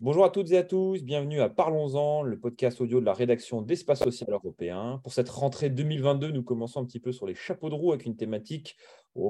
[0.00, 3.62] Bonjour à toutes et à tous, bienvenue à Parlons-en, le podcast audio de la rédaction
[3.62, 5.00] d'Espace Social Européen.
[5.02, 8.04] Pour cette rentrée 2022, nous commençons un petit peu sur les chapeaux de roue avec
[8.04, 8.76] une thématique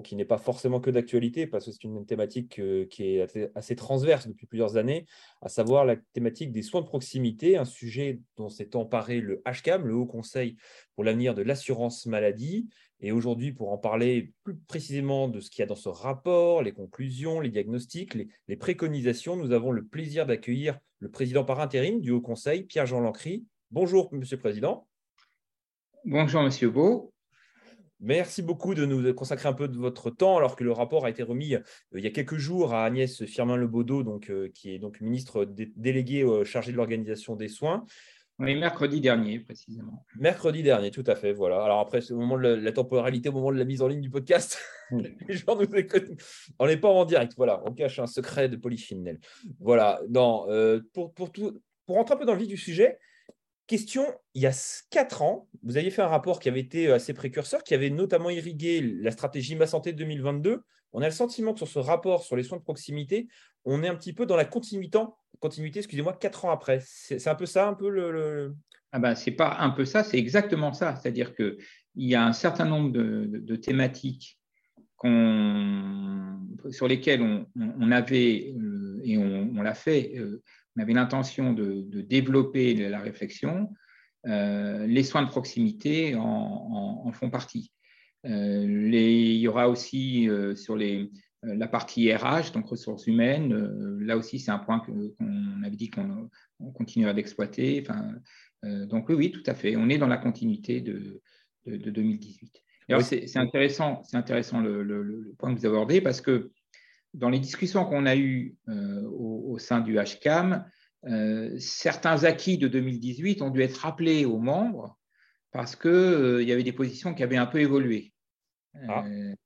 [0.04, 3.76] qui n'est pas forcément que d'actualité, parce que c'est une thématique euh, qui est assez
[3.76, 5.06] transverse depuis plusieurs années,
[5.40, 9.86] à savoir la thématique des soins de proximité, un sujet dont s'est emparé le HCAM,
[9.86, 10.56] le Haut Conseil
[10.94, 12.68] pour l'avenir de l'assurance maladie,
[13.04, 16.62] et aujourd'hui, pour en parler plus précisément de ce qu'il y a dans ce rapport,
[16.62, 22.00] les conclusions, les diagnostics, les, préconisations, nous avons le plaisir d'accueillir le président par intérim
[22.00, 23.44] du Haut Conseil, Pierre-Jean Lancry.
[23.72, 24.86] Bonjour, Monsieur le Président.
[26.04, 27.11] Bonjour, Monsieur Beau.
[28.02, 31.10] Merci beaucoup de nous consacrer un peu de votre temps, alors que le rapport a
[31.10, 31.60] été remis euh,
[31.94, 35.44] il y a quelques jours à Agnès Firmin-Lebaudot, donc, euh, qui est donc ministre
[35.76, 37.86] déléguée euh, chargée de l'organisation des soins.
[38.38, 40.04] Oui, mercredi dernier, précisément.
[40.16, 41.32] Mercredi dernier, tout à fait.
[41.32, 41.62] Voilà.
[41.62, 44.00] Alors après, c'est au moment de la, temporalité, au moment de la mise en ligne
[44.00, 44.58] du podcast.
[44.90, 46.10] les gens nous écoutent.
[46.58, 47.34] On n'est pas en direct.
[47.36, 49.20] Voilà, on cache un secret de polychinelle.
[49.60, 50.00] Voilà.
[50.08, 52.98] Non, euh, pour, pour, tout, pour rentrer un peu dans le vif du sujet,
[53.66, 57.14] question il y a quatre ans, vous aviez fait un rapport qui avait été assez
[57.14, 60.62] précurseur, qui avait notamment irrigué la stratégie Ma Santé 2022.
[60.92, 63.28] On a le sentiment que sur ce rapport sur les soins de proximité,
[63.64, 64.98] on est un petit peu dans la continuité,
[65.40, 66.80] continuité excusez-moi, quatre ans après.
[66.84, 68.54] C'est un peu ça, un peu le.
[68.92, 70.96] Ah ben, c'est pas un peu ça, c'est exactement ça.
[70.96, 71.56] C'est-à-dire qu'il
[71.96, 74.38] y a un certain nombre de, thématiques
[76.70, 80.42] sur lesquelles on, avait, euh, et on, l'a fait, euh,
[80.76, 83.70] on avait l'intention de, développer la réflexion.
[84.26, 87.72] Euh, les soins de proximité en, font partie.
[88.24, 91.10] il y aura aussi sur les,
[91.44, 95.76] euh, la partie RH, donc ressources humaines, euh, là aussi, c'est un point qu'on avait
[95.76, 96.28] dit qu'on
[96.74, 97.84] continuerait d'exploiter.
[97.84, 98.12] Enfin,
[98.64, 99.76] euh, donc oui, oui, tout à fait.
[99.76, 101.20] On est dans la continuité de,
[101.66, 102.62] 2018.
[103.02, 106.50] c'est intéressant, c'est intéressant le, point que vous abordez parce que
[107.14, 110.64] dans les discussions qu'on a eues au, sein du HCAM,
[111.58, 114.98] certains acquis de 2018 ont dû être rappelés aux membres
[115.50, 118.12] parce qu'il y avait des positions qui avaient un peu évolué.
[118.88, 119.04] Ah.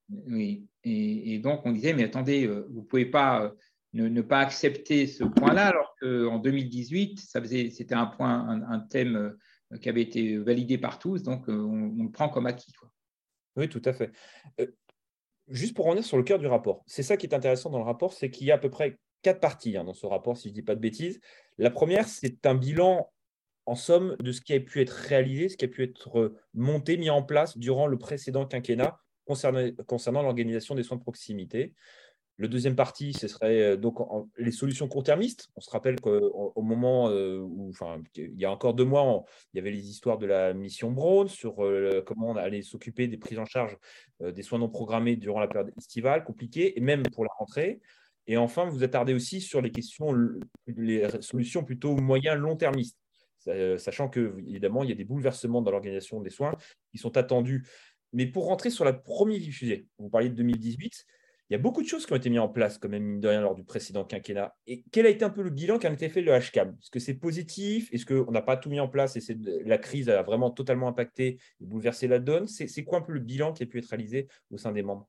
[0.08, 0.68] oui.
[0.88, 3.50] Et, donc, on disait, mais attendez, euh, vous ne pouvez pas euh,
[3.92, 9.16] ne, pas accepter ce point-là, alors qu'en 2018, c'était un point, un, thème
[9.72, 12.72] euh, qui avait été validé par tous, donc on, le prend comme acquis.
[13.56, 14.12] Oui, tout à fait.
[15.48, 17.84] Juste pour revenir sur le cœur du rapport, c'est ça qui est intéressant dans le
[17.84, 20.48] rapport, c'est qu'il y a à peu près quatre parties hein, dans ce rapport, si
[20.48, 21.20] je ne dis pas de bêtises.
[21.58, 23.10] La première, c'est un bilan
[23.66, 26.96] en somme de ce qui a pu être réalisé, ce qui a pu être monté,
[26.96, 31.74] mis en place durant le précédent quinquennat concernant, l'organisation des soins de proximité.
[32.38, 33.98] Le deuxième partie, ce serait euh, donc
[34.36, 35.48] les solutions court-termistes.
[35.56, 39.56] On se rappelle qu'au moment euh, où, enfin, il y a encore deux mois, il
[39.56, 43.16] y avait les histoires de la mission Brown sur euh, comment on allait s'occuper des
[43.16, 43.76] prises en charge
[44.20, 47.80] des soins non programmés durant la période estivale, compliquée, et même pour la rentrée.
[48.26, 50.14] Et enfin, vous attardez aussi sur les questions,
[50.66, 52.98] les solutions plutôt moyen-long-termistes,
[53.78, 56.54] sachant que évidemment, il y a des bouleversements dans l'organisation des soins
[56.90, 57.66] qui sont attendus
[58.12, 61.04] mais pour rentrer sur la première diffusée, vous parliez de 2018,
[61.48, 63.20] il y a beaucoup de choses qui ont été mises en place, quand même, mine
[63.20, 64.54] de rien, lors du précédent quinquennat.
[64.66, 66.90] Et quel a été un peu le bilan qui a été fait le HCAM Est-ce
[66.90, 67.88] que c'est positif?
[67.92, 71.38] Est-ce qu'on n'a pas tout mis en place et la crise a vraiment totalement impacté
[71.60, 72.46] et bouleversé la donne?
[72.46, 75.08] C'est quoi un peu le bilan qui a pu être réalisé au sein des membres?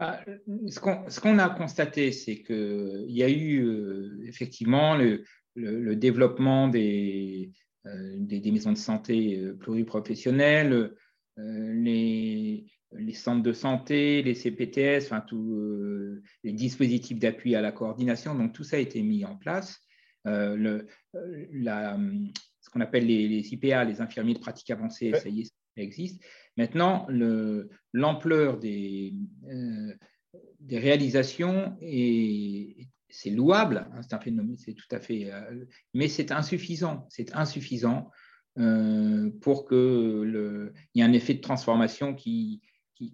[0.00, 0.24] Ah,
[0.68, 5.24] ce qu'on a constaté, c'est qu'il y a eu euh, effectivement le,
[5.96, 7.50] développement des,
[7.86, 10.94] euh, des, maisons de santé euh, pluriprofessionnelles,
[11.38, 12.66] euh, les,
[13.14, 18.34] centres de santé, les CPTS, enfin, tous euh, les dispositifs d'appui à la coordination.
[18.34, 19.80] Donc, tout ça a été mis en place.
[20.26, 20.86] Euh, le,
[21.52, 21.98] la,
[22.60, 26.22] ce qu'on appelle les, IPA, les infirmiers de pratique avancée, ça y est, ça existe.
[26.56, 27.06] Maintenant,
[27.92, 29.14] l'ampleur des,
[30.60, 35.30] des réalisations est, c'est louable, hein, c'est un phénomène, c'est tout à fait,
[35.94, 37.06] mais c'est insuffisant.
[37.10, 38.10] C'est insuffisant
[38.58, 42.60] euh, pour qu'il y ait un effet de transformation qui,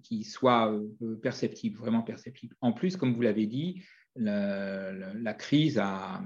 [0.02, 2.56] qui, soit euh, perceptible, vraiment perceptible.
[2.60, 3.82] En plus, comme vous l'avez dit,
[4.16, 6.22] la, crise a,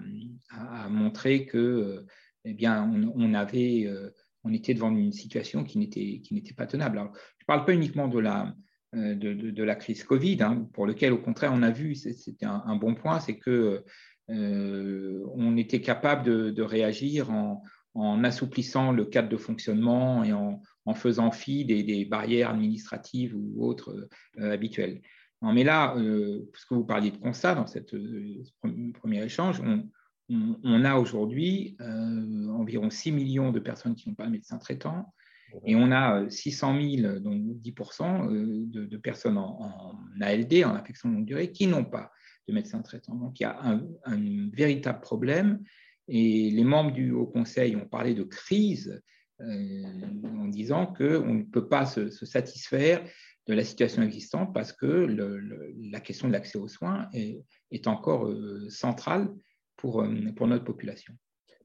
[0.90, 2.05] montré que
[2.44, 4.10] eh bien, on, avait, euh,
[4.44, 6.99] on était devant une situation qui n'était, qui n'était pas tenable.
[6.99, 8.55] Je ne parle pas uniquement de la,
[8.93, 12.76] de, de, la crise Covid, hein, pour lequel, au contraire, on a vu, c'était un,
[12.76, 13.84] bon point, c'est que
[14.28, 17.62] on était capable de, de réagir en,
[17.94, 20.62] en assouplissant le cadre de fonctionnement et en,
[20.94, 24.08] faisant fi des, barrières administratives ou autres
[24.38, 25.00] euh, habituelles.
[25.43, 29.62] mais là, euh, puisque vous parliez de constat dans cette, euh, ce premier échange,
[30.31, 35.14] on, a aujourd'hui environ 6 millions de personnes qui n'ont pas un médecin traitant
[35.64, 41.50] Et on a 600 000, donc 10% de, personnes en, ALD, en affection longue durée,
[41.50, 42.12] qui n'ont pas
[42.46, 43.14] de médecin traitant.
[43.14, 43.58] Donc il y a
[44.05, 45.62] un, véritable problème.
[46.08, 49.00] Et les membres du Haut Conseil ont parlé de crise
[49.40, 53.05] en disant qu'on ne peut pas se, satisfaire
[53.46, 54.87] de la situation existante parce que
[55.90, 58.32] la question de l'accès aux soins est, encore
[58.69, 59.29] centrale
[59.76, 60.05] pour,
[60.37, 61.14] pour notre population.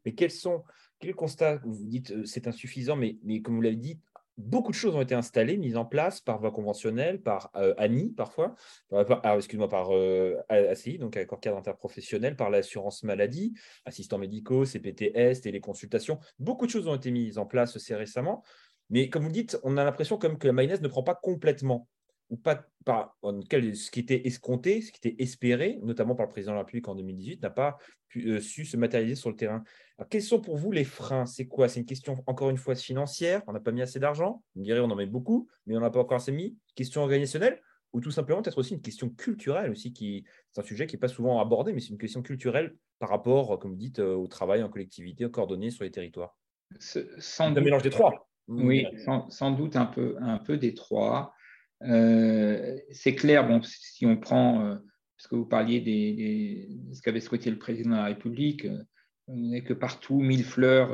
[0.05, 0.63] Mais quels sont,
[0.99, 3.99] quel constat Vous dites euh, c'est insuffisant, mais, mais comme vous l'avez dit,
[4.37, 8.13] beaucoup de choses ont été installées, mises en place par voie conventionnelle, par euh, ANI
[8.13, 8.55] parfois,
[8.89, 13.53] par, excuse-moi, par euh, ACI, donc accord cadre interprofessionnel, par l'assurance maladie,
[13.85, 16.19] assistants médicaux, CPTS, téléconsultations.
[16.39, 18.43] Beaucoup de choses ont été mises en place assez récemment.
[18.89, 21.87] Mais comme vous dites, on a l'impression comme que la mayonnaise ne prend pas complètement
[22.29, 26.55] ou pas, ce qui était escompté, ce qui était espéré, notamment par le président de
[26.55, 27.77] la République en 2018, n'a pas
[28.17, 29.63] euh, su se matérialiser sur le terrain.
[30.09, 31.25] quels sont pour vous les freins?
[31.25, 31.67] C'est quoi?
[31.67, 34.65] C'est une question, encore une fois, financière On n'a pas mis assez d'argent Vous me
[34.65, 36.57] direz, on en met beaucoup, mais on n'a pas encore assez mis.
[36.75, 37.61] Question organisationnelle
[37.93, 41.01] Ou tout simplement, peut-être aussi une question culturelle aussi, qui c'est un sujet qui n'est
[41.01, 44.27] pas souvent abordé, mais c'est une question culturelle par rapport, comme vous dites, euh, au
[44.27, 46.37] travail en collectivité, coordonné sur les territoires.
[46.79, 48.27] Sans un mélange des trois.
[48.47, 51.33] Oui, sans, sans, doute un peu, un peu des trois.
[51.83, 54.75] Euh, c'est clair, bon, si on prend, euh,
[55.17, 58.83] parce que vous parliez des, de ce qu'avait souhaité le président de la République, euh,
[59.27, 60.89] on n'est que partout, 1000 fleurs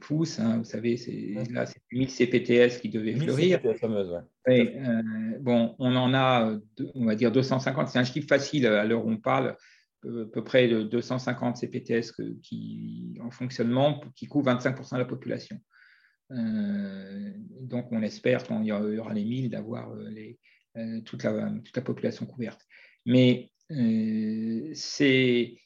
[0.00, 0.40] poussent.
[0.40, 3.60] Hein, vous savez, c'est, là, c'est 1000 CPTS qui devaient fleurir.
[5.40, 6.58] bon, on en a,
[6.94, 7.88] on va dire 250.
[7.88, 9.56] C'est un chiffre facile à l'heure où on parle
[10.04, 12.12] à peu près de 250 CPTS
[12.42, 15.60] qui, en fonctionnement qui couvrent 25% de la population.
[16.30, 20.10] Euh, donc, on espère, quand il y aura les 1000, d'avoir euh,
[20.76, 22.66] euh, toute, la, toute la population couverte.
[23.06, 23.50] Mais
[24.74, 25.56] c'est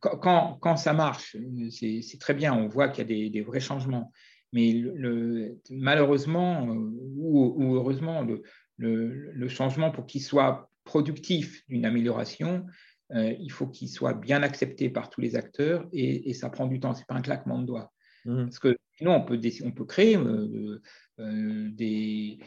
[0.00, 1.36] quand, quand, ça marche,
[1.70, 4.12] c'est très bien, on voit qu'il y a des, vrais changements.
[4.52, 8.42] Mais le, malheureusement ou, heureusement, le,
[8.78, 12.64] le, changement, pour qu'il soit productif d'une amélioration,
[13.12, 16.78] il faut qu'il soit bien accepté par tous les acteurs et, et ça prend du
[16.78, 17.92] temps, ce n'est pas un claquement de doigts.
[18.24, 18.44] Mmh.
[18.44, 20.80] Parce que sinon, on peut, créer euh,
[21.20, 22.38] euh, des,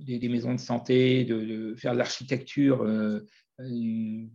[0.00, 3.26] des, maisons de santé, de, faire de l'architecture euh,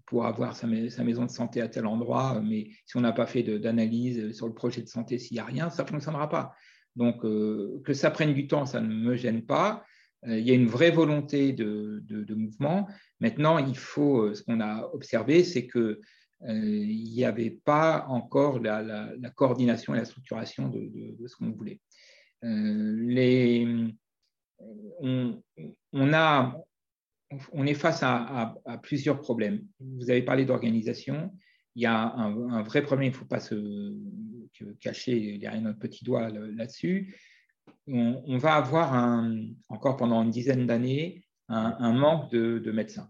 [0.05, 3.43] pour avoir sa, maison de santé à tel endroit, mais si on n'a pas fait
[3.43, 6.53] d'analyse sur le projet de santé, s'il n'y a rien, ça ne fonctionnera pas.
[6.95, 9.83] Donc, que ça prenne du temps, ça ne me gêne pas.
[10.27, 12.87] il y a une vraie volonté de, mouvement.
[13.19, 16.01] Maintenant, il faut, ce qu'on a observé, c'est que euh,
[16.47, 21.81] il n'y avait pas encore la, coordination et la structuration de, ce qu'on voulait.
[22.43, 23.87] Euh,
[25.01, 25.41] on,
[27.65, 29.65] est face à, plusieurs problèmes.
[29.79, 31.33] Vous avez parlé d'organisation.
[31.75, 33.97] Il y a un, vrai problème, il ne faut pas se
[34.79, 37.15] cacher derrière notre petit doigt là-dessus.
[37.87, 39.23] On, va avoir
[39.69, 43.09] encore pendant une dizaine d'années un, manque de médecins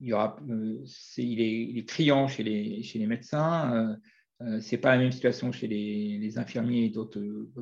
[0.00, 0.84] il, y aura, euh,
[1.18, 3.74] il, est, criant chez les, médecins.
[3.74, 3.96] Euh,
[4.42, 7.20] euh, ce n'est pas la même situation chez les, infirmiers et d'autres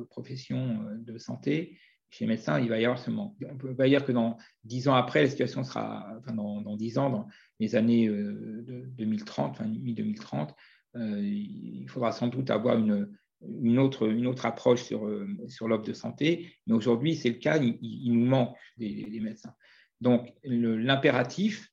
[0.09, 1.77] professions de santé.
[2.09, 3.35] Chez les médecins, il va y avoir ce manque.
[3.47, 6.97] On peut pas dire que dans dix ans après, la situation sera, enfin dans dix
[6.97, 7.27] ans, dans
[7.59, 10.53] les années de 2030, enfin mi-2030,
[10.95, 16.51] il faudra sans doute avoir une, autre, approche sur, l'offre de santé.
[16.65, 19.53] Mais aujourd'hui, c'est le cas, il, nous manque des médecins.
[20.01, 21.68] Donc, l'impératif,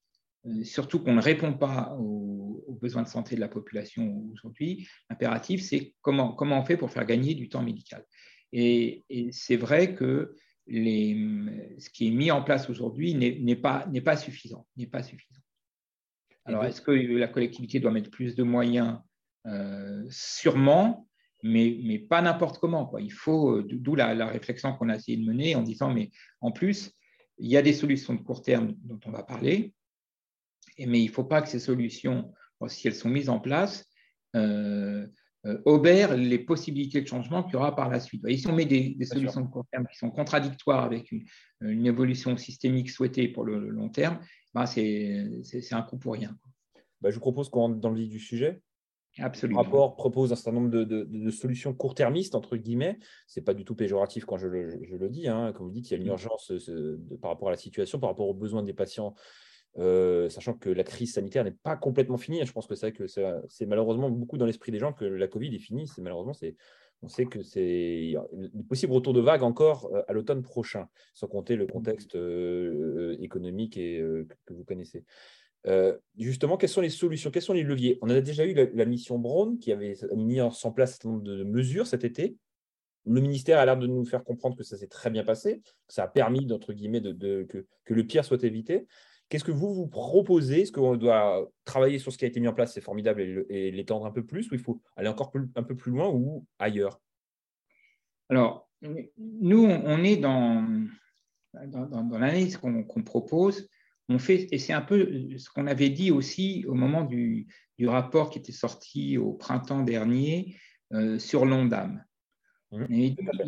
[0.62, 5.94] surtout qu'on ne répond pas aux, besoins de santé de la population aujourd'hui, l'impératif, c'est
[6.02, 8.04] comment, comment on fait pour faire gagner du temps médical.
[8.52, 10.34] Et, c'est vrai que
[10.66, 11.16] les,
[11.78, 14.66] ce qui est mis en place aujourd'hui n'est pas, pas suffisant.
[14.76, 15.40] N'est pas suffisant.
[16.44, 18.98] Alors, est-ce que la collectivité doit mettre plus de moyens?
[19.46, 21.08] Euh, Sûrement,
[21.42, 22.86] mais, mais pas n'importe comment.
[22.86, 23.00] Quoi.
[23.00, 26.10] Il faut, euh, d'où la, la, réflexion qu'on a essayé de mener en disant, mais
[26.40, 26.92] en plus,
[27.38, 29.74] il y a des solutions de court terme dont on va parler,
[30.78, 32.32] mais il ne faut pas que ces solutions,
[32.68, 33.84] si elles sont mises en place,
[34.34, 35.06] euh,
[35.46, 38.24] euh, obèrent les possibilités de changement qu'il y aura par la suite.
[38.26, 42.36] Et si on met des, solutions de court terme qui sont contradictoires avec une, évolution
[42.36, 44.18] systémique souhaitée pour le, long terme,
[44.54, 46.36] ben c'est un coup pour rien.
[47.00, 48.60] Bah, je vous propose qu'on rentre dans le vif du sujet.
[49.18, 49.60] Absolument.
[49.60, 52.98] Le rapport propose un certain nombre de, solutions court-termistes, entre guillemets.
[53.28, 55.28] Ce n'est pas du tout péjoratif quand je le, dis.
[55.28, 55.52] Hein.
[55.52, 56.52] Comme vous dites, il y a une urgence
[57.22, 59.14] par rapport à la situation, par rapport aux besoins des patients
[59.78, 62.44] euh, sachant que la crise sanitaire n'est pas complètement finie.
[62.44, 65.54] Je pense que c'est que c'est malheureusement beaucoup dans l'esprit des gens que la Covid
[65.54, 65.86] est finie.
[65.86, 66.32] C'est malheureusement,
[67.02, 68.14] on sait que c'est
[68.68, 73.76] possible retour de vague encore euh, à l'automne prochain, sans compter le contexte euh, économique
[73.76, 74.02] et,
[74.46, 75.04] que vous connaissez.
[76.16, 77.98] justement, quelles sont les solutions, quels sont les leviers?
[78.00, 81.24] On a déjà eu la, mission Brown qui avait mis en place un certain nombre
[81.24, 82.36] de mesures cet été
[83.06, 85.94] le ministère a l'air de nous faire comprendre que ça s'est très bien passé, que
[85.94, 88.86] ça a permis, entre guillemets, de, que, le pire soit évité.
[89.28, 90.62] Qu'est-ce que vous vous proposez?
[90.62, 93.72] Est-ce qu'on doit travailler sur ce qui a été mis en place, c'est formidable, et
[93.72, 97.00] l'étendre un peu plus, ou il faut aller encore un peu plus loin ou ailleurs?
[98.28, 98.68] Alors,
[99.18, 100.86] nous, on est dans,
[101.66, 103.68] dans, l'analyse qu'on propose,
[104.08, 107.48] on fait, et c'est un peu ce qu'on avait dit aussi au moment du,
[107.84, 110.56] rapport qui était sorti au printemps dernier
[110.92, 112.02] euh, sur l'ONDAM.
[112.70, 112.84] Mmh.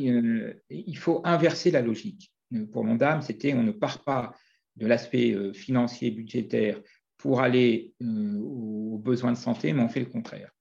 [0.01, 2.33] Euh, il faut inverser la logique.
[2.73, 4.35] Pour l'ONDAM, c'était on ne part pas
[4.79, 6.81] de l'aspect euh, financier, budgétaire
[7.17, 10.53] pour aller aux besoins de santé, mais on fait le contraire.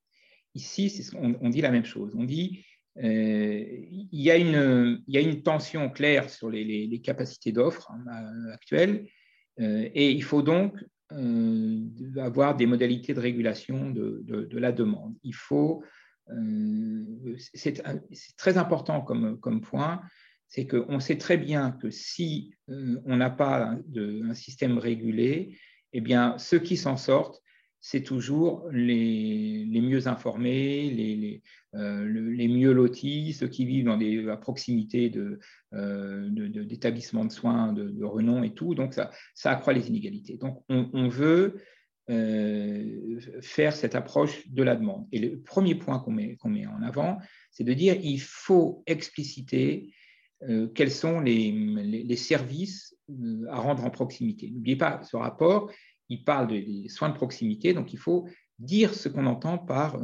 [0.56, 2.16] Ici, on, dit la même chose.
[2.18, 9.06] On dit il, y a une, tension claire sur les, capacités d'offres hein, actuelles
[9.60, 10.84] et il faut donc
[12.18, 15.14] avoir des modalités de régulation de, la demande.
[15.22, 15.84] Il faut
[16.30, 17.84] euh, c'est
[18.36, 20.02] très important comme point,
[20.48, 25.58] c'est qu'on sait très bien que si euh, on n'a pas un système régulé,
[25.94, 27.42] eh bien, ceux qui s'en sortent,
[27.80, 31.42] c'est toujours les, mieux informés, les,
[31.76, 33.90] euh, les, mieux lotis, ceux qui vivent
[34.30, 35.10] à proximité
[35.72, 38.76] d'établissements de, de, soins de, renom et tout.
[38.76, 39.12] Donc, ça,
[39.46, 40.38] accroît les inégalités.
[40.38, 41.62] Donc, on, veut
[42.10, 45.08] euh, faire cette approche de la demande.
[45.12, 47.20] Et le premier point qu'on met, met, en avant,
[47.52, 49.94] c'est de dire il faut expliciter
[50.44, 54.50] euh, quels sont les, services euh, à rendre en proximité.
[54.50, 55.72] N'oubliez pas, ce rapport,
[56.10, 58.28] il parle des soins de proximité, donc il faut
[58.60, 60.02] dire ce qu'on entend par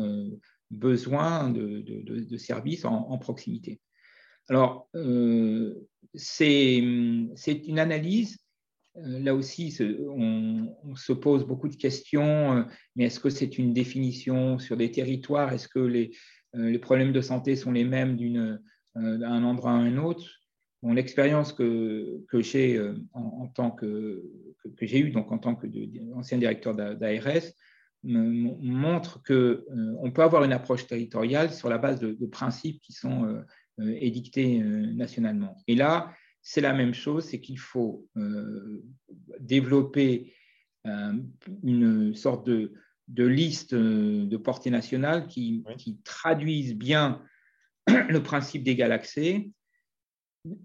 [0.69, 3.79] besoin de, services en, proximité.
[4.49, 4.89] Alors,
[6.13, 8.43] c'est une analyse
[8.97, 9.75] euh, là aussi,
[10.07, 12.63] on, se pose beaucoup de questions, euh,
[12.95, 15.51] mais est-ce que c'est une définition sur des territoires?
[15.53, 16.11] Est-ce que les,
[16.55, 18.15] euh, problèmes de santé sont les mêmes
[18.95, 20.39] d'un endroit à un autre
[20.85, 22.77] L'expérience que, j'ai
[23.13, 24.21] en, tant que,
[24.75, 27.53] que, j'ai eu donc en tant qu'ancien directeur d'ARS
[28.03, 33.45] montre qu'on peut avoir une approche territoriale sur la base de, de principes qui sont
[33.79, 35.55] édictés nationalement.
[35.67, 38.83] Et là, c'est la même chose, c'est qu'il faut euh,
[39.39, 40.33] développer
[40.85, 41.13] euh,
[41.63, 42.73] une sorte de,
[43.17, 45.63] liste euh, de portée nationale qui,
[46.03, 47.21] traduise bien
[47.87, 49.49] le principe d'égal accès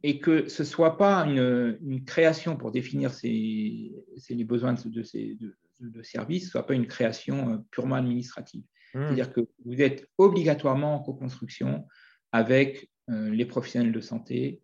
[0.02, 5.38] et que ce ne soit pas une, création pour définir les besoins de, ces
[5.80, 8.62] de, services, ce ne soit pas une création purement administrative.
[8.94, 9.00] Mmh.
[9.04, 11.86] C'est-à-dire que vous êtes obligatoirement en co-construction
[12.32, 14.60] avec les professionnels de santé,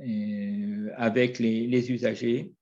[0.00, 2.52] euh, avec les, usagers,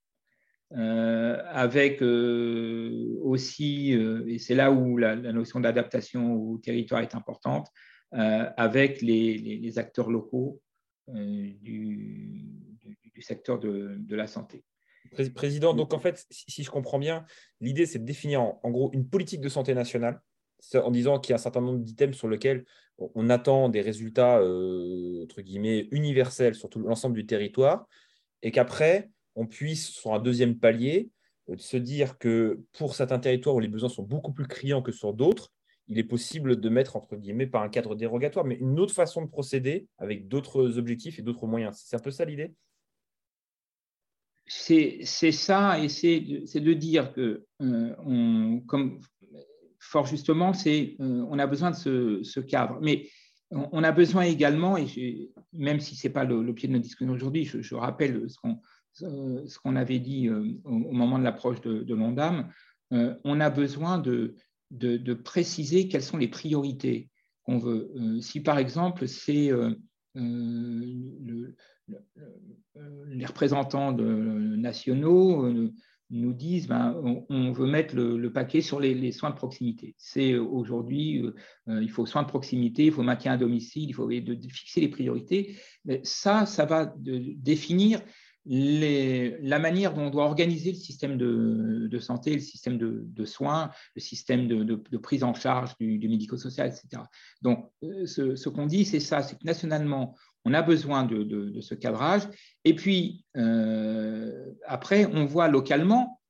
[0.72, 7.68] euh, avec euh, aussi, et c'est là où la, notion d'adaptation au territoire est importante,
[8.12, 10.60] avec les, acteurs locaux
[11.08, 12.60] du,
[13.20, 14.64] secteur de, la santé.
[15.34, 17.24] Président, donc en fait, si, je comprends bien,
[17.60, 20.20] l'idée c'est de définir en, gros une politique de santé nationale
[20.74, 22.64] en disant qu'il y a un certain nombre d'items sur lesquels
[22.98, 27.86] on attend des résultats euh, entre guillemets universels sur tout l'ensemble du territoire,
[28.42, 31.10] et qu'après on puisse sur un deuxième palier
[31.48, 34.92] euh, se dire que pour certains territoires où les besoins sont beaucoup plus criants que
[34.92, 35.52] sur d'autres,
[35.90, 39.22] il est possible de mettre entre guillemets par un cadre dérogatoire, mais une autre façon
[39.22, 41.82] de procéder avec d'autres objectifs et d'autres moyens.
[41.84, 42.54] C'est un peu ça l'idée?
[44.46, 49.00] C'est ça, et c'est de, dire que, euh, on, comme
[49.78, 52.78] fort justement, euh, on a besoin de ce, cadre.
[52.80, 53.08] Mais
[53.50, 57.44] on, a besoin également, et même si ce n'est pas l'objet de notre discussion aujourd'hui,
[57.44, 58.60] je, rappelle ce qu'on
[59.02, 62.48] euh, ce avait dit au, moment de l'approche de, de l'ONDAM,
[62.90, 64.34] on a besoin de,
[64.70, 67.10] de, préciser quelles sont les priorités
[67.44, 67.90] qu'on veut.
[68.20, 69.50] si par exemple, c'est
[70.14, 71.54] les
[73.26, 75.70] représentants de, nationaux
[76.10, 79.94] nous disent ben, on, veut mettre le, paquet sur les, soins de proximité.
[79.96, 81.34] C'est euh, aujourd'hui, euh,
[81.68, 84.80] euh, il faut soins de proximité, il faut maintien à domicile, il faut de, fixer
[84.80, 85.56] les priorités.
[85.84, 88.00] Mais ça, ça va définir
[88.46, 94.00] la manière dont on doit organiser le système de, santé, le système de, soins, le
[94.00, 97.02] système de, prise en charge du, médico-social, etc.
[97.42, 102.22] Donc, ce qu'on dit, c'est ça, c'est que nationalement, on a besoin de, ce cadrage.
[102.64, 106.20] Et puis, euh, après, on voit localement,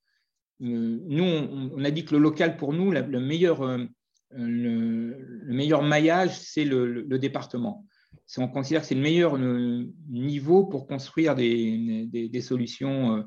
[0.63, 3.87] euh, nous, on, a dit que le local, pour nous, le, meilleur, euh,
[4.33, 7.87] le, meilleur maillage, c'est le, département.
[8.39, 9.39] On considère que c'est le meilleur
[10.09, 13.25] niveau pour construire des, solutions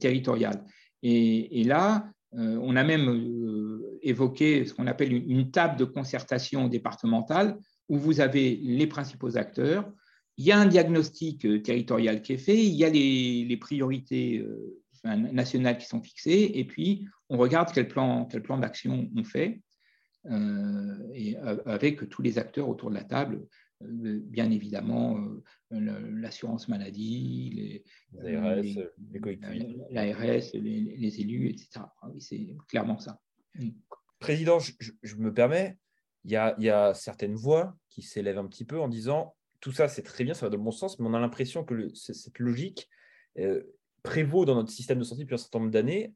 [0.00, 0.64] territoriales.
[1.02, 7.58] Et, là, on a même évoqué ce qu'on appelle une, table de concertation départementale
[7.88, 9.90] où vous avez les principaux acteurs,
[10.38, 14.44] il y a un diagnostic territorial qui est fait, il y a les, priorités
[15.04, 19.60] nationales qui sont fixées, et puis on regarde quel plan, quel plan d'action on fait,
[21.66, 23.46] avec tous les acteurs autour de la table,
[23.84, 25.18] bien évidemment
[25.70, 29.38] l'assurance maladie, les, ARS, les,
[29.90, 31.84] l'ARS, les, élus, etc.
[32.02, 33.20] Ah c'est clairement ça.
[33.54, 33.70] Mm.
[34.18, 35.78] Président, je, me permets,
[36.24, 39.34] il y, a, il y, a, certaines voix qui s'élèvent un petit peu en disant
[39.60, 41.64] tout ça, c'est très bien, ça va dans le bon sens, mais on a l'impression
[41.64, 42.88] que cette logique
[43.38, 43.62] euh,
[44.02, 46.14] prévaut dans notre système de santé depuis un certain nombre d'années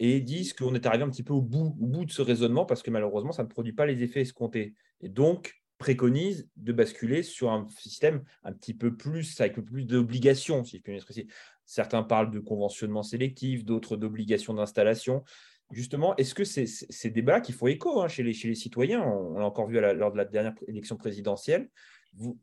[0.00, 2.66] et disent qu'on est arrivé un petit peu au bout, au bout de ce raisonnement
[2.66, 4.74] parce que malheureusement, ça ne produit pas les effets escomptés.
[5.00, 9.64] Et donc, préconise de basculer sur un système un petit peu plus, avec un peu
[9.64, 11.28] plus d'obligations, si je puis m'exprimer.
[11.64, 15.22] Certains parlent de conventionnement sélectif, d'autres d'obligations d'installation.
[15.70, 19.02] Justement, est-ce que ces, ces débats qui font écho hein, chez, les, chez les citoyens,
[19.02, 21.68] on l'a encore vu lors de la dernière élection présidentielle,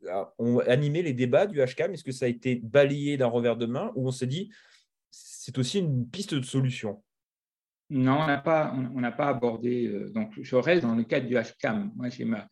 [0.08, 3.56] ah, ont animé les débats du HCAM Est-ce que ça a été balayé d'un revers
[3.56, 4.50] de main ou on s'est dit
[5.10, 7.02] c'est aussi une piste de solution?
[7.90, 9.86] Non, on n'a pas, on, pas abordé.
[9.86, 11.92] Euh, donc, je reste dans le cadre du HCAM.
[11.94, 12.48] Moi, j'ai ma,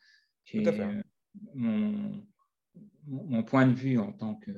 [0.55, 1.03] euh,
[1.55, 2.27] mon,
[3.07, 4.51] mon, point de vue en tant que,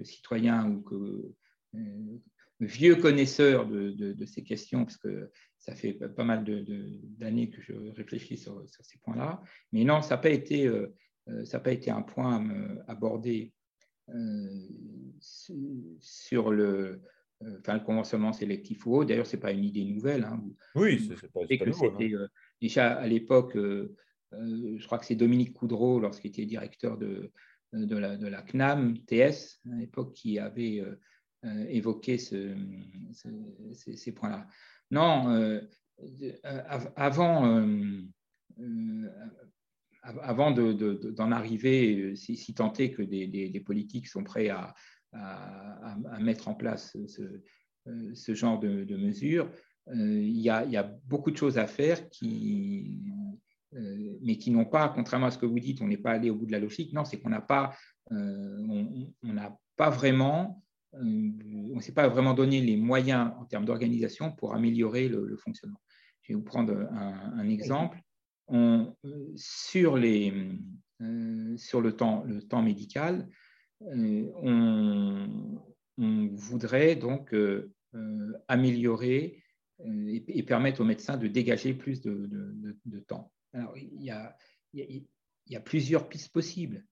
[0.00, 1.34] citoyen ou que
[1.74, 2.18] euh,
[2.60, 7.72] vieux connaisseur de, de, ces questions, parce que ça fait pas mal d'années que je
[7.96, 9.42] réfléchis sur, ces points-là.
[9.72, 10.94] Mais non, ça n'a pas, été, euh,
[11.44, 12.46] ça pas été un point
[12.86, 13.52] abordé
[15.20, 17.00] sur le,
[17.60, 19.08] enfin, le conventionnement sélectif ou autre.
[19.08, 20.24] D'ailleurs, ce n'est pas une idée nouvelle.
[20.24, 20.42] Hein.
[20.74, 21.96] Oui, c'est pas, pas nouveau.
[22.60, 23.94] déjà à l'époque, euh,
[24.78, 27.32] je crois que c'est Dominique Coudreau, lorsqu'il était directeur de,
[27.74, 30.98] de, la, de CNAM TS à l'époque, qui avait euh,
[31.44, 32.54] euh, évoqué ce,
[33.72, 34.46] ces, points-là.
[34.90, 35.60] Non,
[36.96, 37.70] avant,
[40.50, 44.74] d'en de, arriver, si, si, tant est que des, politiques sont prêts à,
[46.20, 49.50] mettre en place ce, genre de, mesures,
[49.92, 53.23] il y, a, beaucoup de choses à faire qui, euh,
[54.22, 56.36] mais qui n'ont pas, contrairement à ce que vous dites, on n'est pas allé au
[56.36, 56.92] bout de la logique.
[56.92, 57.74] Non, c'est qu'on n'a pas,
[58.12, 60.62] euh, on n'a pas vraiment,
[60.94, 65.36] euh, on ne s'est pas vraiment donné les moyens en termes d'organisation pour améliorer le,
[65.36, 65.80] fonctionnement.
[66.22, 68.00] Je vais vous prendre un, exemple.
[68.46, 68.94] On,
[69.34, 70.32] sur, les,
[71.56, 73.28] sur le, temps, le temps médical,
[73.80, 75.28] on,
[75.96, 77.34] voudrait donc
[78.48, 79.42] améliorer
[79.84, 83.32] et, permettre aux médecins de dégager plus de temps.
[83.54, 86.84] Alors, il y a, plusieurs pistes possibles.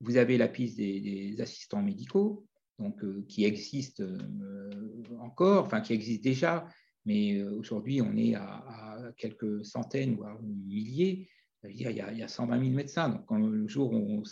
[0.00, 2.46] Vous avez la piste des, assistants médicaux,
[2.78, 4.70] donc, euh, qui existent euh,
[5.20, 6.66] encore, enfin qui existent déjà,
[7.04, 11.28] mais euh, aujourd'hui on est à, quelques centaines, voire milliers.
[11.64, 13.08] il, y a, il y a 120 000 médecins.
[13.08, 14.22] Donc, quand le jour où,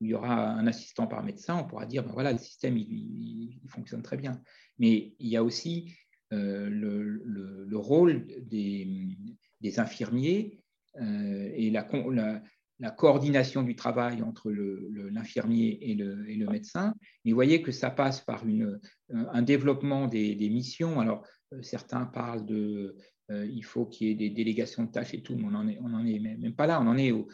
[0.00, 3.60] il y aura un assistant par médecin, on pourra dire ben voilà, le système il,
[3.68, 4.40] fonctionne très bien.
[4.78, 5.92] Mais il y a aussi
[6.30, 15.94] le, le, le, rôle des, infirmiers euh, et la, coordination du travail entre l'infirmier et,
[15.94, 16.94] le, médecin.
[17.24, 21.00] Mais vous voyez que ça passe par une, un développement des, missions.
[21.00, 22.96] Alors, euh, certains parlent de
[23.30, 26.06] euh, il faut qu'il y ait des délégations de tâches et tout, mais on n'en
[26.06, 26.80] est, même pas là.
[26.80, 27.28] On en est au,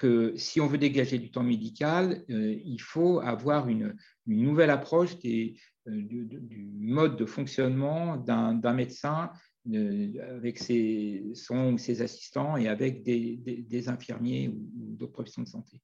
[0.00, 3.94] que si on veut dégager du temps médical, il faut avoir une,
[4.26, 9.30] nouvelle approche du, mode de fonctionnement d'un médecin
[9.66, 15.80] avec ses, son ses assistants et avec des, des, infirmiers ou, d'autres professions de santé.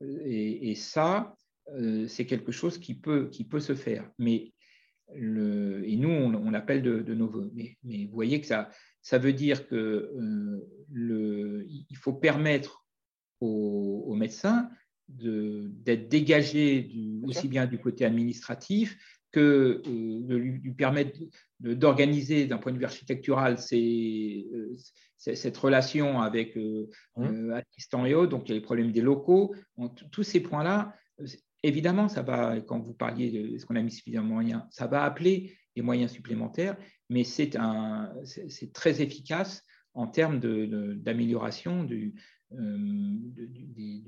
[0.00, 1.34] Et, ça,
[1.70, 4.10] euh, c'est quelque chose qui peut, qui peut se faire.
[4.18, 4.52] Mais
[5.14, 7.50] le, et nous, on, l'appelle de, de, nos voeux.
[7.54, 8.70] Mais, mais, vous voyez que ça,
[9.02, 12.84] ça veut dire que euh, le, il faut permettre
[13.40, 14.70] aux, médecins
[15.08, 18.96] d'être dégagés du, aussi bien du côté administratif
[19.34, 21.18] que euh, de lui, permettre
[21.58, 24.76] d'organiser d'un point de vue architectural euh,
[25.16, 27.50] cette relation avec euh, mmh.
[27.50, 29.52] assistants et autres, donc il y a les problèmes des locaux,
[30.12, 30.94] tous ces points-là,
[31.64, 34.86] évidemment, ça va, quand vous parliez de ce qu'on a mis suffisamment de moyens, ça
[34.86, 36.76] va appeler des moyens supplémentaires,
[37.10, 37.56] mais c'est
[38.72, 42.12] très efficace en termes d'amélioration de,
[42.52, 44.04] des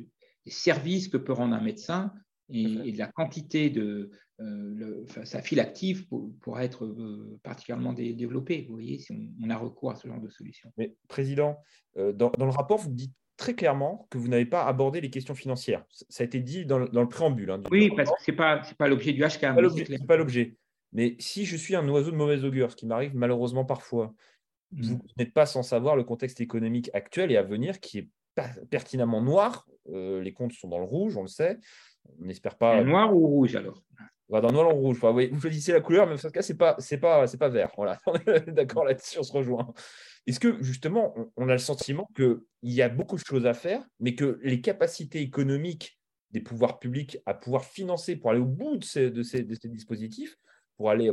[0.46, 2.12] services que peut rendre un médecin
[2.48, 8.66] et, de la quantité de euh, sa file active pour, être euh, particulièrement développée.
[8.68, 10.70] Vous voyez, si on, a recours à ce genre de solution.
[10.77, 11.57] Mais Président,
[11.96, 15.35] euh, dans, le rapport, vous dites très clairement que vous n'avez pas abordé les questions
[15.35, 15.85] financières.
[16.11, 17.51] Ça a été dit dans le, dans le préambule.
[17.51, 19.57] Hein, oui, parce que ce n'est pas, pas l'objet du HCAM.
[19.57, 20.57] Ce n'est pas l'objet.
[20.92, 24.14] Mais si je suis un oiseau de mauvaise augure, ce qui m'arrive malheureusement parfois,
[24.72, 25.03] vous mm.
[25.18, 28.09] n'êtes pas sans savoir le contexte économique actuel et à venir qui est
[28.68, 29.66] pertinemment noir.
[29.87, 31.59] les comptes sont dans le rouge, on le sait.
[32.20, 32.85] On n'espère pas.
[32.85, 33.83] Noir ou rouge alors?
[34.28, 34.98] Dans noir ou rouge.
[34.98, 37.70] vous choisissez la couleur, mais en ce cas, ce n'est pas, pas, pas vert.
[38.48, 39.72] D'accord là-dessus, on se rejoint.
[40.26, 43.86] Est-ce que justement, on, a le sentiment qu'il y a beaucoup de choses à faire,
[44.00, 45.98] mais que les capacités économiques
[46.32, 49.10] des pouvoirs publics à pouvoir financer pour aller au bout de ces,
[49.42, 50.36] dispositifs,
[50.76, 51.10] pour, aller,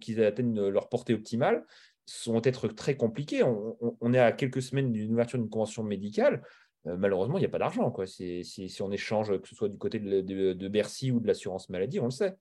[0.00, 1.66] qu'ils atteignent leur portée optimale,
[2.06, 3.42] sont être très compliquées.
[3.42, 6.42] On, est à quelques semaines d'une ouverture d'une convention médicale.
[6.86, 7.94] Euh, malheureusement, il n'y a pas d'argent.
[8.06, 11.68] Si, si, on échange, que ce soit du côté de, de Bercy ou de l'assurance
[11.68, 12.36] maladie, on le sait.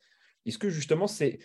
[0.46, 1.40] Est-ce que justement, c'est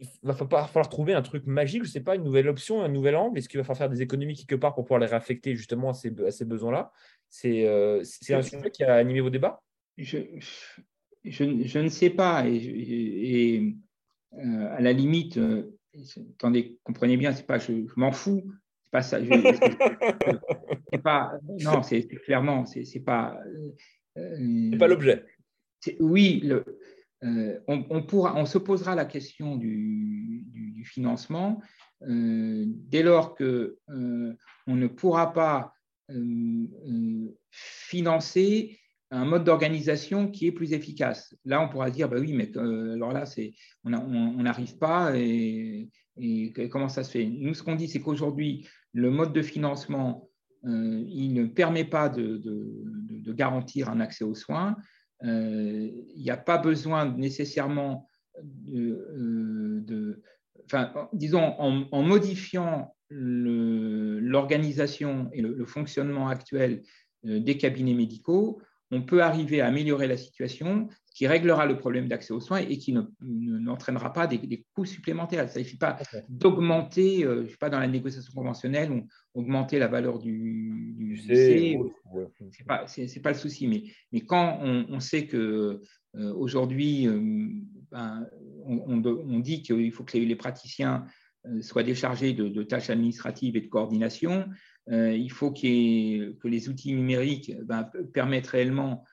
[0.00, 2.88] il va falloir trouver un truc magique, je ne sais pas, une nouvelle option, un
[2.88, 3.38] nouvel angle?
[3.38, 5.92] Est-ce qu'il va falloir faire des économies quelque part pour pouvoir les réaffecter justement à
[5.92, 6.92] ces, ces besoins-là?
[7.44, 9.62] Euh, C'est un sujet qui a animé vos débats?
[9.96, 10.18] Je,
[11.24, 12.44] je, ne sais pas.
[12.46, 13.74] Et,
[14.34, 15.76] euh, à la limite, euh,
[16.34, 18.52] attendez, comprenez bien, c'est pas je, m'en fous.
[18.88, 19.18] C'est pas ça.
[21.04, 23.38] pas, non, c'est clairement, c'est pas.
[24.16, 25.24] c'est pas l'objet.
[26.00, 26.64] Oui, le,
[27.24, 31.60] euh, on, pourra, on, se posera la question du, financement
[32.02, 34.32] euh, dès lors que euh,
[34.66, 35.74] on ne pourra pas
[37.50, 38.78] financer
[39.10, 41.36] un mode d'organisation qui est plus efficace.
[41.44, 43.52] Là, on pourra dire, bah oui, mais alors là, c'est,
[43.84, 45.90] on n'arrive pas et,
[46.70, 47.24] comment ça se fait?
[47.24, 50.28] Nous, ce qu'on dit, c'est qu'aujourd'hui, le mode de financement,
[50.64, 54.76] il ne permet pas de garantir un accès aux soins.
[55.22, 58.06] Il euh, n'y a pas besoin nécessairement
[58.42, 60.22] de, euh,
[60.64, 66.82] enfin, disons, en, modifiant l'organisation et le, fonctionnement actuel
[67.26, 72.06] euh, des cabinets médicaux, on peut arriver à améliorer la situation, qui réglera le problème
[72.06, 75.42] d'accès aux soins et qui n'entraînera pas des, coûts supplémentaires.
[75.42, 79.04] Il ne s'agit pas d'augmenter, euh, je ne sais pas, dans la négociation conventionnelle,
[79.34, 81.76] augmenter la valeur du, du C.
[82.06, 82.86] Ce n'est pas,
[83.24, 83.66] pas, le souci.
[83.66, 85.82] Mais, mais quand on, sait que
[86.14, 87.20] euh, aujourd'hui, euh,
[87.90, 88.24] ben,
[88.64, 91.04] on, on, dit qu'il faut que les, praticiens
[91.62, 94.48] soient déchargés de, tâches administratives et de coordination,
[94.86, 99.04] il faut que les outils numériques ben, permettent réellement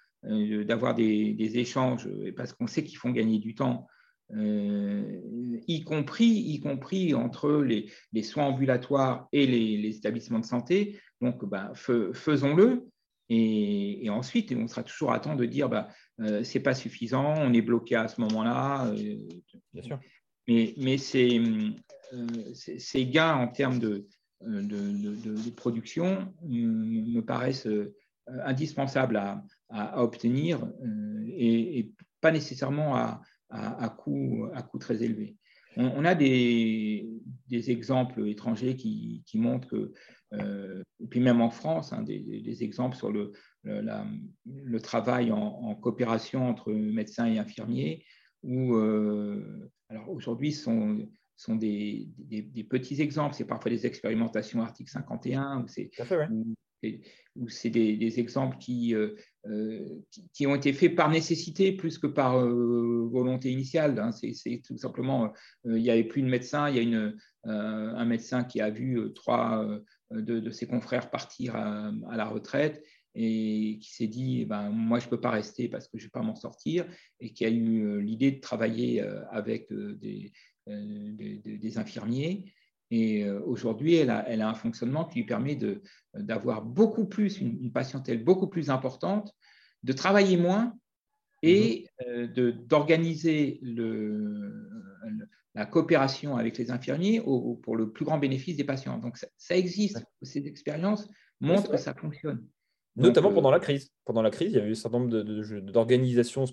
[0.65, 3.87] d'avoir des, échanges, parce qu'on sait qu'ils font gagner du temps,
[4.33, 5.21] euh,
[5.67, 10.99] y, compris, y compris entre les, soins ambulatoires et les, établissements de santé.
[11.21, 11.71] Donc, ben,
[12.13, 12.87] faisons-le.
[13.29, 15.89] Et, ensuite, on sera toujours à temps de dire bah,
[16.21, 18.91] euh, c'est pas suffisant, on est bloqué à ce moment-là.
[19.73, 19.99] Bien sûr.
[20.47, 21.39] Mais, mais ces,
[23.05, 24.07] gains en termes de,
[24.41, 27.67] de, production me paraissent
[28.27, 35.37] indispensables à, à, obtenir euh, et, pas nécessairement à, à, coût, très élevé.
[35.77, 37.07] On, a des,
[37.49, 39.93] des, exemples étrangers qui, qui montrent que,
[40.33, 43.33] euh, et puis même en France, hein, des, exemples sur le,
[43.63, 48.05] le, travail en, coopération entre médecins et infirmiers,
[48.41, 54.89] où, euh, alors aujourd'hui, sont, sont des, des, petits exemples, c'est parfois des expérimentations article
[54.89, 55.91] 51, où c'est
[57.35, 62.07] ou c'est des, exemples euh, euh, qui, qui, ont été faits par nécessité plus que
[62.07, 63.99] par euh, volonté initiale.
[63.99, 64.11] Hein.
[64.11, 65.33] C'est tout simplement,
[65.65, 67.11] il n'y avait plus de médecin, il y a
[67.43, 69.67] un médecin qui a vu trois
[70.11, 75.05] de, ses confrères partir à, la retraite et qui s'est dit, eh ben, moi, je
[75.05, 76.85] ne peux pas rester parce que je ne vais pas m'en sortir,
[77.21, 79.69] et qui a eu l'idée de travailler avec
[80.67, 82.45] des infirmiers
[82.95, 85.59] et euh, aujourd'hui, elle a, elle a, un fonctionnement qui lui permet
[86.13, 89.33] d'avoir beaucoup plus, une, patientèle beaucoup plus importante,
[89.83, 90.73] de travailler moins
[91.43, 92.29] et mhm.
[92.37, 93.59] euh, d'organiser
[95.53, 98.97] la coopération avec les infirmiers pour le plus grand bénéfice des patients.
[98.97, 101.09] Donc ça, existe, ces expériences
[101.41, 102.47] montrent que ça fonctionne.
[102.95, 103.91] Notamment euh, pendant la crise.
[104.05, 105.21] Pendant la crise, il y a eu un certain nombre
[105.59, 106.45] d'organisations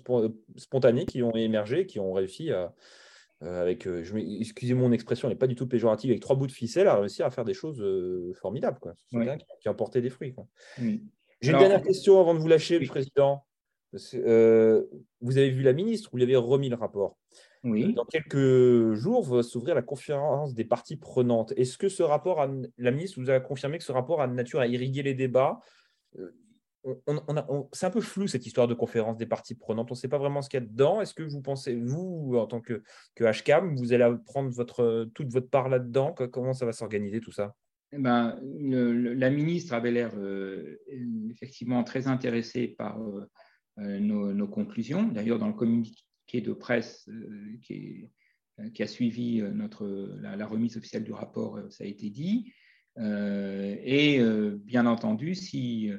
[0.57, 2.67] spontanées qui ont émergé, qui ont réussi à, euh,
[3.45, 4.03] avec, euh,
[4.39, 6.95] excusez mon expression, elle n'est pas du tout péjorative, avec trois bouts de ficelle, a
[6.95, 8.79] réussi à faire des choses euh, formidables.
[8.79, 8.93] Quoi.
[9.11, 10.35] C'est qui, qui, a porté des fruits.
[10.77, 13.45] J'ai une dernière question avant de vous lâcher, le Président.
[13.91, 17.17] vous avez vu la ministre, vous lui avez remis le rapport.
[17.63, 17.93] Oui.
[17.93, 21.53] Dans quelques jours va s'ouvrir la conférence des parties prenantes.
[21.55, 22.45] Est-ce que ce rapport,
[22.77, 25.59] la ministre vous a confirmé que ce rapport a de nature à irriguer les débats?
[27.71, 29.89] C'est un peu flou cette histoire de conférence des parties prenantes.
[29.91, 31.01] On ne sait pas vraiment ce qu'il y a dedans.
[31.01, 32.83] Est-ce que vous pensez, vous, en tant que,
[33.15, 36.13] que HCAM, vous allez prendre votre, toute votre part là-dedans?
[36.31, 37.55] Comment ça va s'organiser tout ça?
[37.95, 40.77] Eh ben, La ministre avait l'air euh,
[41.29, 43.29] effectivement très intéressée par euh,
[43.79, 45.07] euh, nos, conclusions.
[45.07, 47.07] D'ailleurs, dans le communiqué de presse
[47.61, 48.09] qui,
[48.73, 49.85] qui, a suivi notre,
[50.21, 52.51] la, remise officielle du rapport, ça a été dit.
[52.97, 54.19] et
[54.63, 55.91] bien entendu, si,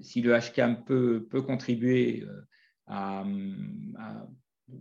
[0.00, 2.24] si le HCAM peut, contribuer
[2.86, 3.24] à,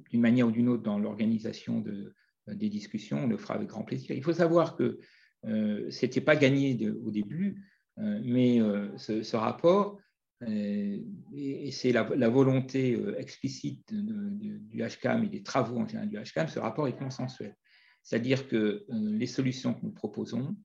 [0.09, 2.13] d'une manière ou d'une autre dans l'organisation de,
[2.47, 4.15] des discussions, on le fera avec grand plaisir.
[4.15, 4.99] Il faut savoir que
[5.45, 7.63] euh, ce n'était pas gagné au début,
[7.99, 9.99] euh, mais euh, ce, rapport,
[10.45, 16.59] et, c'est la, volonté explicite du HCAM et des travaux en général du HCAM, ce
[16.59, 17.55] rapport est consensuel.
[18.03, 20.55] C'est-à-dire que les solutions que nous proposons,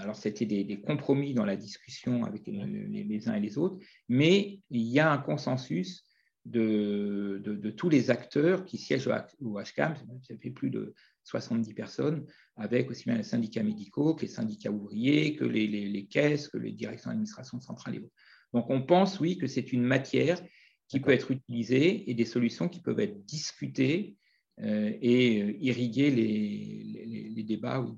[0.00, 4.82] alors c'était des, compromis dans la discussion avec les, uns et les autres, mais il
[4.82, 6.04] y a un consensus
[6.44, 10.94] de, de, tous les acteurs qui siègent au HCAM, ça fait plus de
[11.24, 16.06] 70 personnes, avec aussi bien les syndicats médicaux que les syndicats ouvriers, que les, les,
[16.06, 18.14] caisses, que les directions d'administration centrale et autres.
[18.54, 20.40] Donc on pense, oui, que c'est une matière
[20.88, 24.16] qui peut être utilisée et des solutions qui peuvent être discutées
[24.60, 27.92] euh, et euh, irriguer les, les débats euh,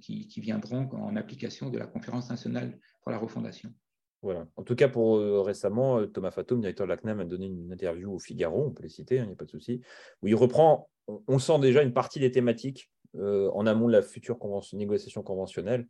[0.00, 3.72] qui, qui, viendront en application de la conférence nationale pour la refondation.
[4.22, 4.46] Voilà.
[4.56, 8.12] En tout cas, pour récemment, Thomas Fatum, directeur de la CNAM, a donné une interview
[8.12, 9.80] au Figaro, on peut les citer, il hein, n'y a pas de souci,
[10.22, 14.02] où il reprend on, sent déjà une partie des thématiques euh, en amont de la
[14.02, 14.38] future
[14.72, 15.86] négociation conventionnelle.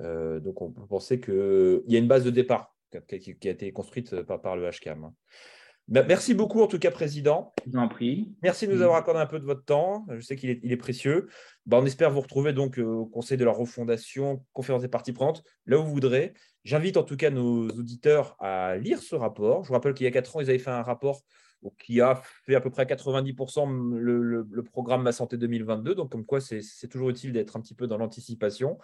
[0.00, 2.74] Euh, donc, on peut penser qu'il y a une base de départ
[3.06, 5.12] qui, a été construite par, le HCAM.
[5.88, 7.54] Bah, merci beaucoup, en tout cas, Président.
[7.64, 8.30] Je vous en prie.
[8.42, 10.04] Merci de nous avoir accordé un peu de votre temps.
[10.10, 11.28] Je sais qu'il est, précieux.
[11.64, 15.14] Bah, on espère vous retrouver donc euh, au Conseil de la refondation, conférence des parties
[15.14, 16.34] prenantes, là où vous voudrez.
[16.64, 19.64] J'invite en tout cas nos auditeurs à lire ce rapport.
[19.64, 21.22] Je vous rappelle qu'il y a quatre ans, ils avaient fait un rapport
[21.78, 25.94] qui a fait à peu près 90% le, programme Ma Santé 2022.
[25.94, 28.78] Donc, comme quoi, c'est toujours utile d'être un petit peu dans l'anticipation.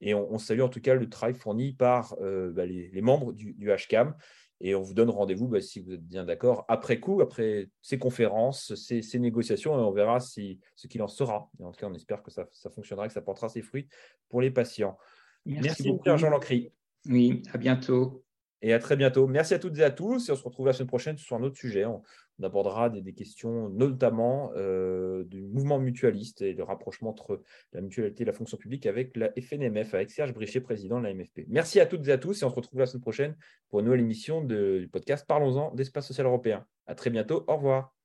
[0.00, 3.54] Et on, salue en tout cas le travail fourni par euh, bah, les, membres du,
[3.58, 4.14] HCAM.
[4.60, 7.98] Et on vous donne rendez-vous, bah, si vous êtes bien d'accord, après coup, après ces
[7.98, 11.50] conférences, ces, négociations, et on verra si, ce qu'il en sera.
[11.60, 13.88] Et en tout cas, on espère que ça, fonctionnera, que ça portera ses fruits
[14.28, 14.98] pour les patients.
[15.46, 16.72] Merci, beaucoup, Jean Lancry.
[17.06, 18.24] Oui, à bientôt
[18.62, 19.26] et à très bientôt.
[19.26, 20.28] Merci à toutes et à tous.
[20.28, 21.84] Et on se retrouve la semaine prochaine sur un autre sujet.
[21.84, 22.02] On,
[22.40, 27.42] abordera des, questions notamment euh, du mouvement mutualiste et le rapprochement entre
[27.72, 31.14] la mutualité et la fonction publique avec la FNMF, avec Serge Brichet, président de la
[31.14, 31.46] MFP.
[31.48, 32.40] Merci à toutes et à tous.
[32.40, 33.36] Et on se retrouve la semaine prochaine
[33.68, 36.64] pour une nouvelle émission du podcast Parlons-en d'espace social européen.
[36.86, 37.44] À très bientôt.
[37.48, 37.97] Au revoir.